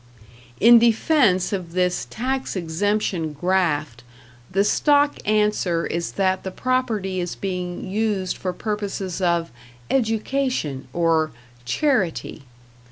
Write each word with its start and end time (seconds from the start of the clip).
In 0.59 0.79
defense 0.79 1.53
of 1.53 1.73
this 1.73 2.07
tax 2.09 2.55
exemption 2.55 3.33
graft, 3.33 4.01
the 4.49 4.63
stock 4.63 5.19
answer 5.29 5.85
is 5.85 6.13
that 6.13 6.41
the 6.41 6.49
property 6.49 7.19
is 7.19 7.35
being 7.35 7.87
used 7.87 8.35
for 8.35 8.51
purposes 8.51 9.21
of 9.21 9.51
"education" 9.91 10.87
or 10.91 11.29
"charity". 11.65 12.45